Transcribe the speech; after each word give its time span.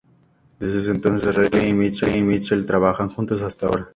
Desde 0.59 0.79
ese 0.79 0.89
entonces, 0.89 1.35
Reilly 1.35 1.69
y 2.17 2.21
Mitchell 2.23 2.65
trabajan 2.65 3.09
juntos 3.09 3.43
hasta 3.43 3.67
ahora. 3.67 3.89